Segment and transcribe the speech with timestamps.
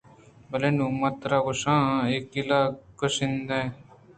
[0.49, 1.83] بلے نوں من ترا کُشان
[2.15, 2.65] ءُ کِلّاں
[2.99, 3.57] کُشندہ